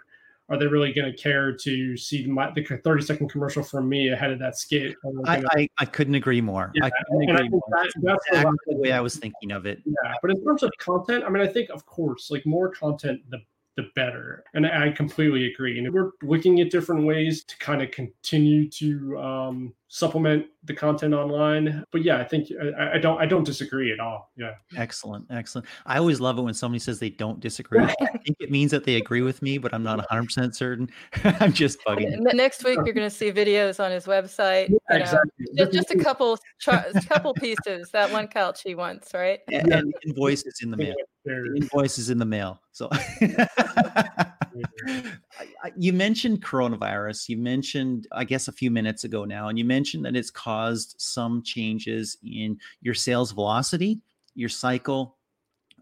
[0.50, 4.10] are they really going to care to see my, the 30 second commercial from me
[4.10, 4.96] ahead of that skit?
[5.26, 6.72] I, I, I, couldn't agree more.
[6.76, 7.62] Yeah, I couldn't agree more.
[7.70, 9.82] That, that's exactly the way I was thinking of it.
[9.86, 13.22] Yeah, but in terms of content, I mean, I think, of course, like more content,
[13.30, 13.40] the
[13.78, 14.44] the better.
[14.54, 15.80] And I completely agree.
[15.80, 21.14] And we're looking at different ways to kind of continue to um, supplement the content
[21.14, 21.84] online.
[21.92, 22.48] But yeah, I think
[22.80, 24.32] I, I, don't I don't disagree at all.
[24.38, 24.54] Yeah.
[24.78, 25.26] Excellent.
[25.30, 25.68] Excellent.
[25.86, 27.82] I always love it when somebody says they don't disagree.
[27.82, 30.90] I think it means that they agree with me, but I'm not 100% certain.
[31.26, 32.18] I'm just bugging.
[32.34, 34.70] Next week you're going to see videos on his website.
[34.70, 35.46] Yeah, exactly.
[35.58, 37.92] Just, just, a couple a couple pieces.
[37.92, 39.42] That one couch he wants, right?
[39.52, 40.96] And, and invoices in the mail.
[41.24, 42.60] The invoices in the mail.
[42.72, 42.90] So
[45.78, 47.30] you mentioned coronavirus.
[47.30, 50.96] You mentioned, I guess, a few minutes ago now, and you mentioned that it's caused
[50.98, 54.02] some changes in your sales velocity,
[54.36, 55.18] your cycle.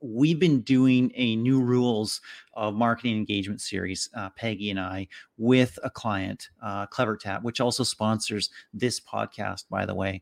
[0.01, 2.21] We've been doing a new rules
[2.53, 5.07] of marketing engagement series, uh, Peggy and I,
[5.37, 10.21] with a client, uh, CleverTap, which also sponsors this podcast, by the way.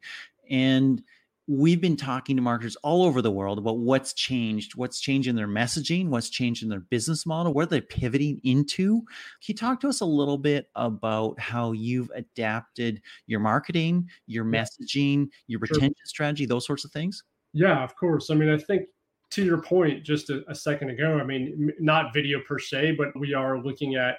[0.50, 1.04] And
[1.48, 5.48] we've been talking to marketers all over the world about what's changed, what's changing their
[5.48, 9.00] messaging, what's changing their business model, where they're pivoting into.
[9.00, 9.08] Can
[9.48, 15.30] you talk to us a little bit about how you've adapted your marketing, your messaging,
[15.48, 16.06] your retention sure.
[16.06, 17.24] strategy, those sorts of things?
[17.54, 18.30] Yeah, of course.
[18.30, 18.84] I mean, I think
[19.32, 23.18] to your point just a, a second ago, I mean, not video per se, but
[23.18, 24.18] we are looking at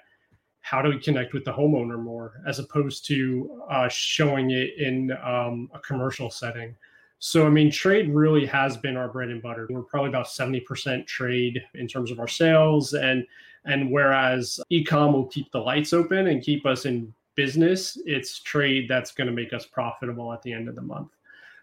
[0.60, 5.12] how do we connect with the homeowner more as opposed to uh, showing it in
[5.22, 6.74] um, a commercial setting
[7.20, 9.66] so, I mean, trade really has been our bread and butter.
[9.68, 12.94] We're probably about 70% trade in terms of our sales.
[12.94, 13.26] And
[13.64, 18.88] and whereas ecom will keep the lights open and keep us in business, it's trade
[18.88, 21.10] that's going to make us profitable at the end of the month.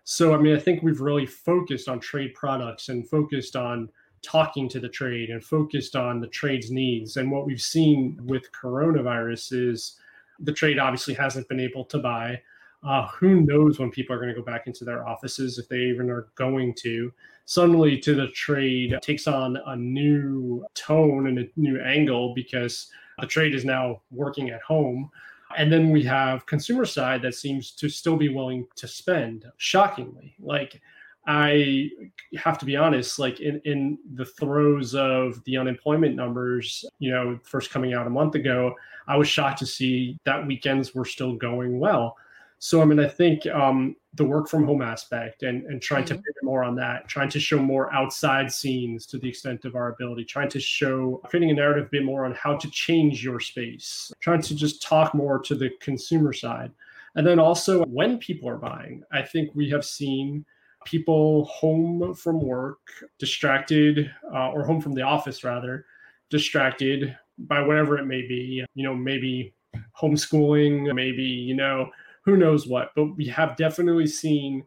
[0.03, 3.89] So, I mean, I think we've really focused on trade products and focused on
[4.21, 7.17] talking to the trade and focused on the trade's needs.
[7.17, 9.97] And what we've seen with coronavirus is
[10.39, 12.41] the trade obviously hasn't been able to buy
[12.85, 15.79] uh, who knows when people are going to go back into their offices if they
[15.79, 17.11] even are going to.
[17.45, 22.87] Suddenly, to the trade takes on a new tone and a new angle because
[23.19, 25.09] the trade is now working at home.
[25.57, 30.35] And then we have consumer side that seems to still be willing to spend, shockingly.
[30.39, 30.81] Like
[31.27, 31.89] I
[32.37, 37.39] have to be honest, like in, in the throes of the unemployment numbers, you know,
[37.43, 38.75] first coming out a month ago,
[39.07, 42.17] I was shocked to see that weekends were still going well.
[42.59, 46.15] So, I mean, I think um, the work from home aspect and, and trying mm-hmm.
[46.15, 49.75] to pivot more on that, trying to show more outside scenes to the extent of
[49.75, 53.23] our ability, trying to show, creating a narrative a bit more on how to change
[53.23, 56.71] your space, trying to just talk more to the consumer side.
[57.15, 60.45] And then also when people are buying, I think we have seen
[60.85, 62.79] people home from work,
[63.19, 65.85] distracted, uh, or home from the office rather,
[66.29, 68.63] distracted by whatever it may be.
[68.75, 69.53] You know, maybe
[69.99, 71.89] homeschooling, maybe, you know,
[72.25, 72.91] who knows what.
[72.95, 74.65] But we have definitely seen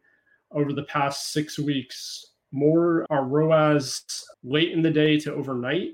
[0.53, 4.05] over the past six weeks more our ROAS
[4.42, 5.90] late in the day to overnight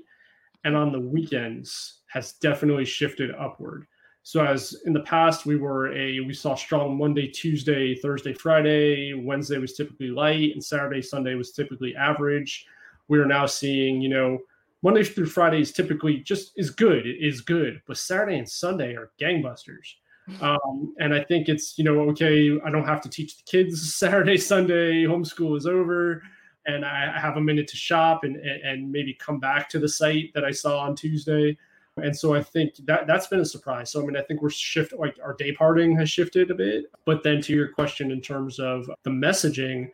[0.63, 3.85] and on the weekends has definitely shifted upward.
[4.23, 9.13] So as in the past, we were a we saw strong Monday, Tuesday, Thursday, Friday.
[9.13, 12.65] Wednesday was typically light, and Saturday, Sunday was typically average.
[13.07, 14.39] We are now seeing, you know,
[14.81, 17.05] Monday through Friday is typically just is good.
[17.05, 19.93] It is good, but Saturday and Sunday are gangbusters.
[20.41, 22.57] Um, and I think it's you know okay.
[22.65, 25.03] I don't have to teach the kids Saturday, Sunday.
[25.03, 26.23] Homeschool is over,
[26.65, 30.31] and I have a minute to shop and and maybe come back to the site
[30.33, 31.57] that I saw on Tuesday.
[31.97, 33.91] And so I think that that's been a surprise.
[33.91, 36.85] So I mean, I think we're shift like our day parting has shifted a bit.
[37.05, 39.91] But then to your question in terms of the messaging,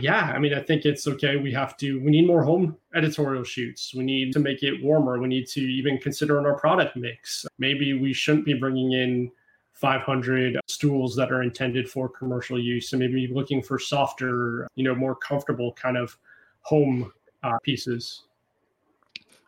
[0.00, 1.36] yeah, I mean, I think it's okay.
[1.36, 3.94] We have to, we need more home editorial shoots.
[3.94, 5.18] We need to make it warmer.
[5.18, 7.46] We need to even consider in our product mix.
[7.58, 9.30] Maybe we shouldn't be bringing in
[9.78, 12.90] 500 stools that are intended for commercial use.
[12.90, 16.18] So maybe looking for softer, you know, more comfortable kind of
[16.62, 17.12] home
[17.44, 18.24] uh, pieces.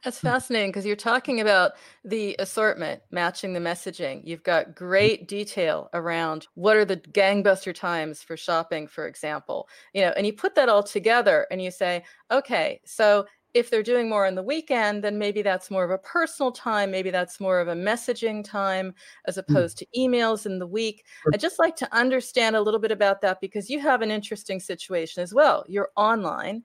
[0.04, 1.72] That's fascinating because you're talking about
[2.04, 4.22] the assortment matching the messaging.
[4.24, 9.68] You've got great detail around what are the gangbuster times for shopping, for example.
[9.92, 13.82] You know, and you put that all together and you say, okay, so if they're
[13.82, 16.90] doing more on the weekend, then maybe that's more of a personal time.
[16.90, 18.94] Maybe that's more of a messaging time
[19.26, 19.38] as mm.
[19.38, 21.04] opposed to emails in the week.
[21.32, 24.60] I'd just like to understand a little bit about that because you have an interesting
[24.60, 25.64] situation as well.
[25.68, 26.62] You're online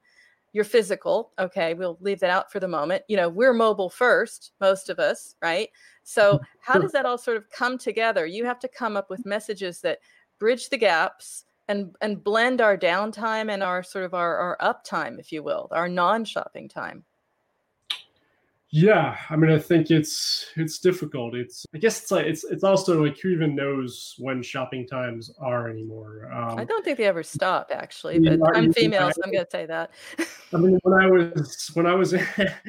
[0.56, 1.32] you're physical.
[1.38, 3.02] Okay, we'll leave that out for the moment.
[3.08, 5.68] You know, we're mobile first, most of us, right?
[6.02, 8.24] So, how does that all sort of come together?
[8.24, 9.98] You have to come up with messages that
[10.38, 15.18] bridge the gaps and and blend our downtime and our sort of our, our uptime,
[15.18, 17.04] if you will, our non-shopping time.
[18.70, 21.34] Yeah, I mean, I think it's it's difficult.
[21.34, 25.30] It's I guess it's like it's it's also like who even knows when shopping times
[25.38, 26.28] are anymore.
[26.32, 29.66] Um, I don't think they ever stop actually, but I'm female, so I'm gonna say
[29.66, 29.92] that.
[30.52, 32.12] I mean, when I was when I was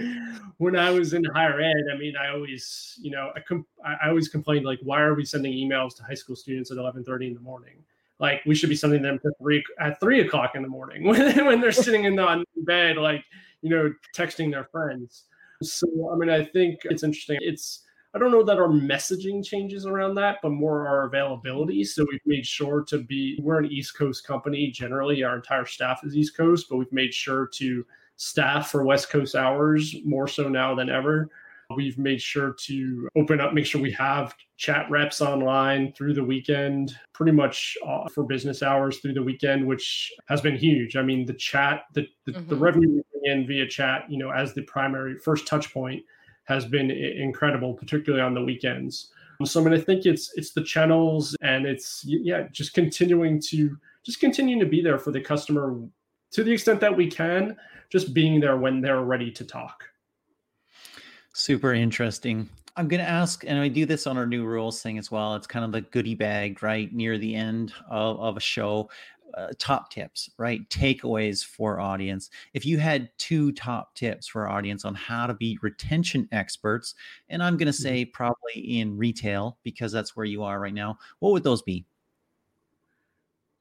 [0.58, 4.08] when I was in higher ed, I mean, I always you know I com- I
[4.08, 7.34] always complained like, why are we sending emails to high school students at 11:30 in
[7.34, 7.84] the morning?
[8.20, 11.46] Like we should be sending them to three at three o'clock in the morning when
[11.46, 13.24] when they're sitting in the bed, like
[13.62, 15.26] you know, texting their friends.
[15.62, 17.38] So, I mean, I think it's interesting.
[17.42, 21.84] It's, I don't know that our messaging changes around that, but more our availability.
[21.84, 24.72] So we've made sure to be, we're an East Coast company.
[24.72, 29.10] Generally, our entire staff is East Coast, but we've made sure to staff for West
[29.10, 31.30] Coast hours more so now than ever.
[31.76, 36.24] We've made sure to open up, make sure we have chat reps online through the
[36.24, 40.96] weekend, pretty much uh, for business hours through the weekend, which has been huge.
[40.96, 42.50] I mean, the chat, the, the, mm-hmm.
[42.50, 46.04] the revenue in via chat, you know, as the primary first touch point
[46.46, 49.12] has been incredible, particularly on the weekends.
[49.44, 53.78] So I mean, I think it's it's the channels and it's yeah, just continuing to
[54.04, 55.78] just continuing to be there for the customer
[56.32, 57.56] to the extent that we can,
[57.92, 59.84] just being there when they're ready to talk.
[61.38, 62.50] Super interesting.
[62.78, 65.36] I'm going to ask, and I do this on our new rules thing as well.
[65.36, 66.92] It's kind of the goodie bag, right?
[66.92, 68.90] Near the end of, of a show.
[69.36, 70.68] Uh, top tips, right?
[70.70, 72.32] Takeaways for audience.
[72.56, 76.96] If you had two top tips for audience on how to be retention experts,
[77.30, 77.84] and I'm going to mm-hmm.
[77.84, 81.86] say probably in retail because that's where you are right now, what would those be?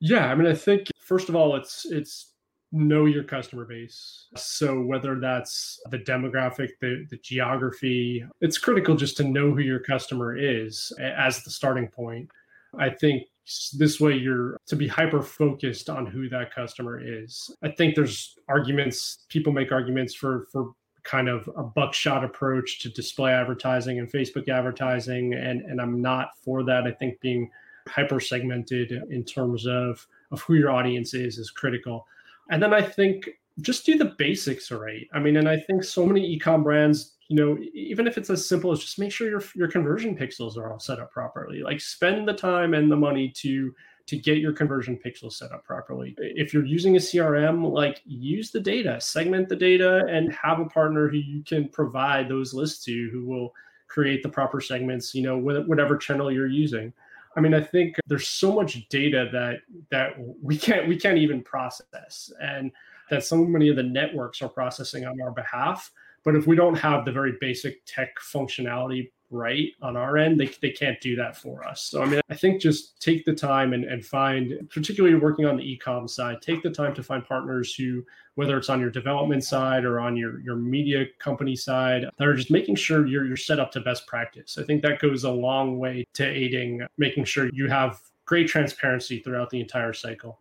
[0.01, 2.33] Yeah, I mean, I think first of all, it's it's
[2.73, 4.27] know your customer base.
[4.37, 9.81] So whether that's the demographic, the, the geography, it's critical just to know who your
[9.81, 12.31] customer is as the starting point.
[12.79, 13.29] I think
[13.75, 17.51] this way you're to be hyper focused on who that customer is.
[17.63, 20.73] I think there's arguments, people make arguments for for
[21.05, 26.31] kind of a buckshot approach to display advertising and Facebook advertising and and I'm not
[26.43, 26.85] for that.
[26.85, 27.49] I think being
[27.89, 32.07] hyper segmented in terms of of who your audience is is critical.
[32.51, 33.29] And then I think
[33.61, 35.07] just do the basics right.
[35.13, 38.47] I mean, and I think so many ecom brands, you know, even if it's as
[38.47, 41.63] simple as just make sure your your conversion pixels are all set up properly.
[41.63, 43.75] Like spend the time and the money to
[44.07, 46.15] to get your conversion pixels set up properly.
[46.19, 50.67] If you're using a CRM, like use the data, segment the data, and have a
[50.67, 53.53] partner who you can provide those lists to who will
[53.89, 56.93] create the proper segments, you know, whatever channel you're using.
[57.37, 59.59] I mean, I think there's so much data that
[59.91, 62.73] that we can't we can't even process, and
[63.11, 65.93] that so many of the networks are processing on our behalf.
[66.25, 70.51] But if we don't have the very basic tech functionality right on our end, they,
[70.61, 71.83] they can't do that for us.
[71.83, 75.57] So, I mean, I think just take the time and, and find, particularly working on
[75.57, 78.05] the e-com side, take the time to find partners who,
[78.37, 82.35] whether it's on your development side or on your, your media company side, that are
[82.35, 84.57] just making sure you're, you're set up to best practice.
[84.59, 89.21] I think that goes a long way to aiding making sure you have great transparency
[89.21, 90.41] throughout the entire cycle.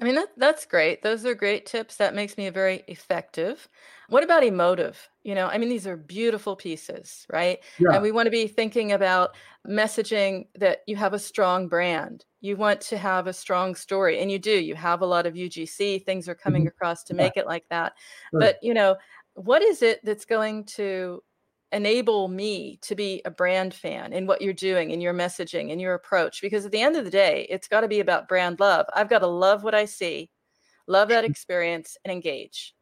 [0.00, 1.02] I mean, that, that's great.
[1.02, 1.96] Those are great tips.
[1.96, 3.68] That makes me very effective.
[4.08, 5.08] What about emotive?
[5.22, 7.58] You know, I mean, these are beautiful pieces, right?
[7.78, 7.92] Yeah.
[7.92, 9.36] And we want to be thinking about
[9.68, 12.24] messaging that you have a strong brand.
[12.40, 14.50] You want to have a strong story, and you do.
[14.50, 16.04] You have a lot of UGC.
[16.04, 16.68] Things are coming mm-hmm.
[16.68, 17.42] across to make yeah.
[17.42, 17.92] it like that.
[18.30, 18.40] Sure.
[18.40, 18.96] But, you know,
[19.34, 21.22] what is it that's going to
[21.72, 25.80] enable me to be a brand fan in what you're doing in your messaging and
[25.80, 28.58] your approach because at the end of the day it's got to be about brand
[28.58, 28.86] love.
[28.94, 30.30] I've got to love what i see
[30.86, 31.30] love that mm-hmm.
[31.30, 32.74] experience and engage.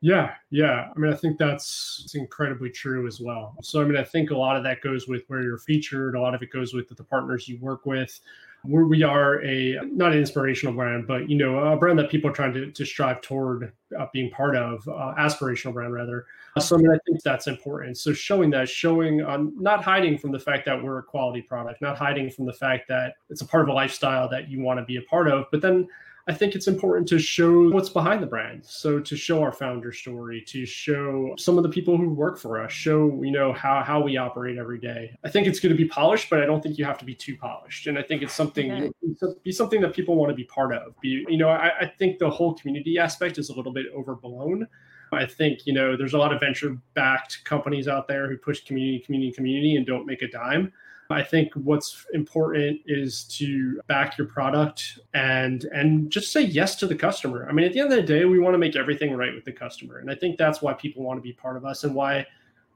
[0.00, 0.88] Yeah yeah.
[0.94, 3.56] I mean i think that's incredibly true as well.
[3.62, 6.20] So i mean i think a lot of that goes with where you're featured a
[6.20, 8.20] lot of it goes with the partners you work with
[8.62, 12.30] where we are a not an inspirational brand, but you know a brand that people
[12.30, 16.26] are trying to, to strive toward uh, being part of, uh, aspirational brand rather.
[16.58, 17.96] So I mean, I think that's important.
[17.96, 21.80] So showing that, showing um, not hiding from the fact that we're a quality product,
[21.80, 24.78] not hiding from the fact that it's a part of a lifestyle that you want
[24.78, 25.88] to be a part of, but then
[26.28, 28.64] I think it's important to show what's behind the brand.
[28.64, 32.62] So to show our founder story, to show some of the people who work for
[32.62, 35.16] us, show you know how how we operate every day.
[35.24, 37.14] I think it's going to be polished, but I don't think you have to be
[37.14, 37.86] too polished.
[37.86, 39.34] And I think it's something okay.
[39.42, 40.98] be something that people want to be part of.
[41.00, 44.66] Be you know I, I think the whole community aspect is a little bit overblown.
[45.12, 48.64] I think you know there's a lot of venture backed companies out there who push
[48.64, 50.72] community, community, community, and don't make a dime.
[51.10, 56.86] I think what's important is to back your product and and just say yes to
[56.86, 57.46] the customer.
[57.48, 59.44] I mean, at the end of the day, we want to make everything right with
[59.44, 61.94] the customer, and I think that's why people want to be part of us and
[61.94, 62.26] why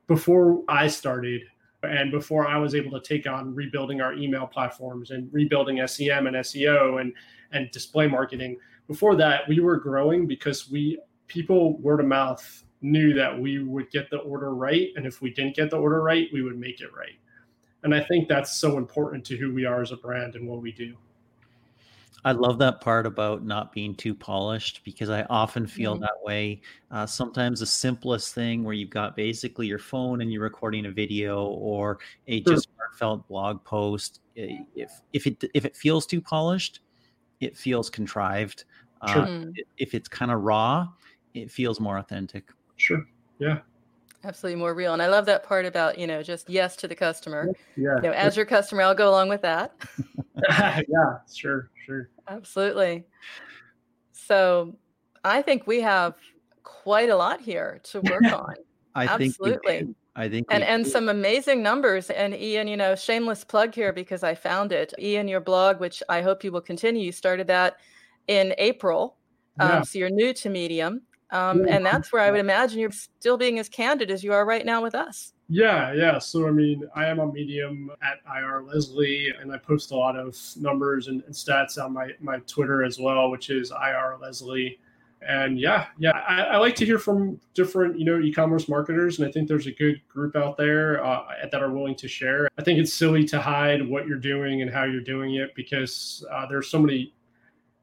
[0.06, 1.42] before I started
[1.82, 6.26] and before I was able to take on rebuilding our email platforms and rebuilding SEM
[6.26, 7.12] and SEO and
[7.52, 8.56] and display marketing.
[8.88, 13.90] Before that, we were growing because we people word of mouth knew that we would
[13.90, 16.80] get the order right, and if we didn't get the order right, we would make
[16.80, 17.18] it right.
[17.84, 20.62] And I think that's so important to who we are as a brand and what
[20.62, 20.96] we do.
[22.26, 26.00] I love that part about not being too polished because I often feel mm-hmm.
[26.00, 26.62] that way.
[26.90, 30.90] Uh, sometimes the simplest thing where you've got basically your phone and you're recording a
[30.90, 32.54] video or a sure.
[32.54, 34.20] just heartfelt blog post.
[34.34, 36.80] If if it if it feels too polished,
[37.40, 38.64] it feels contrived.
[39.08, 39.26] Sure.
[39.26, 39.44] Uh,
[39.76, 40.88] if it's kind of raw,
[41.34, 42.50] it feels more authentic.
[42.76, 43.06] Sure.
[43.38, 43.58] Yeah
[44.24, 44.92] absolutely more real.
[44.92, 47.48] And I love that part about, you know, just yes to the customer.
[47.76, 47.96] Yeah.
[47.96, 49.72] You know, as your customer, I'll go along with that.
[50.48, 52.10] yeah, sure, sure.
[52.28, 53.04] Absolutely.
[54.12, 54.76] So
[55.24, 56.14] I think we have
[56.62, 58.54] quite a lot here to work on.
[58.94, 59.78] I absolutely.
[59.78, 62.10] Think I think and and some amazing numbers.
[62.10, 64.94] And Ian, you know, shameless plug here because I found it.
[64.98, 67.02] Ian, your blog, which I hope you will continue.
[67.02, 67.78] You started that
[68.28, 69.16] in April.
[69.58, 69.82] Um, yeah.
[69.82, 71.02] So you're new to Medium.
[71.30, 74.44] Um, and that's where I would imagine you're still being as candid as you are
[74.44, 75.32] right now with us.
[75.48, 76.18] Yeah, yeah.
[76.18, 80.16] So I mean, I am on Medium at IR Leslie, and I post a lot
[80.16, 84.78] of numbers and, and stats on my my Twitter as well, which is IR Leslie.
[85.26, 89.26] And yeah, yeah, I, I, like to hear from different, you know, e-commerce marketers, and
[89.26, 92.46] I think there's a good group out there uh, that are willing to share.
[92.58, 96.22] I think it's silly to hide what you're doing and how you're doing it because
[96.30, 97.14] uh, there's so many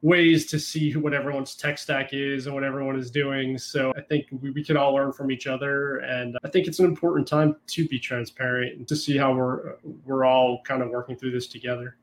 [0.02, 3.56] ways to see who, what everyone's tech stack is and what everyone is doing.
[3.56, 5.98] So I think we, we can all learn from each other.
[5.98, 9.76] And I think it's an important time to be transparent and to see how we're
[10.04, 11.96] we're all kind of working through this together.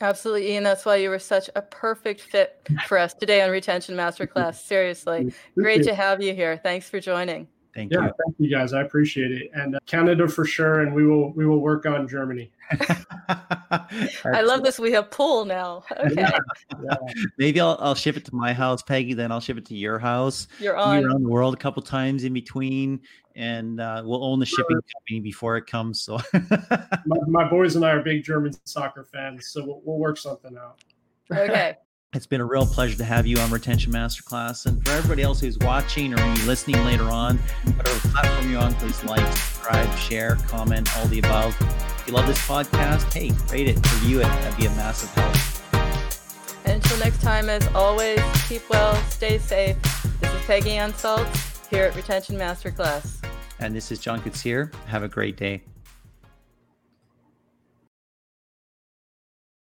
[0.00, 0.64] Absolutely, Ian.
[0.64, 4.56] That's why you were such a perfect fit for us today on Retention Masterclass.
[4.66, 6.60] Seriously, great to have you here.
[6.62, 7.48] Thanks for joining.
[7.76, 8.12] Thank yeah, you.
[8.24, 8.72] thank you guys.
[8.72, 9.50] I appreciate it.
[9.52, 10.80] And uh, Canada for sure.
[10.80, 12.50] And we will we will work on Germany.
[13.28, 14.78] I love this.
[14.78, 15.84] We have pool now.
[15.92, 16.14] Okay.
[16.16, 16.38] Yeah,
[16.82, 16.96] yeah.
[17.38, 19.12] Maybe I'll I'll ship it to my house, Peggy.
[19.12, 20.48] Then I'll ship it to your house.
[20.58, 22.98] You're on around the world a couple times in between,
[23.34, 26.00] and uh, we'll own the shipping company before it comes.
[26.00, 26.18] So
[27.04, 30.56] my, my, boys and I are big German soccer fans, so we'll, we'll work something
[30.56, 30.82] out.
[31.30, 31.76] Okay.
[32.16, 34.64] It's been a real pleasure to have you on Retention Masterclass.
[34.64, 37.36] And for everybody else who's watching or listening later on,
[37.76, 41.54] whatever platform you're on, please like, subscribe, share, comment, all the above.
[41.60, 44.22] If you love this podcast, hey, rate it, review it.
[44.22, 45.36] That'd be a massive help.
[46.64, 49.76] And until next time, as always, keep well, stay safe.
[50.22, 53.22] This is Peggy Anne Salz here at Retention Masterclass.
[53.58, 54.74] And this is John Koetsier.
[54.86, 55.64] Have a great day.